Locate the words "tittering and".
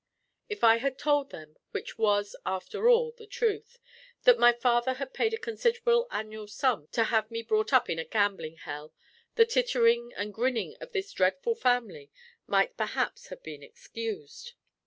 9.45-10.33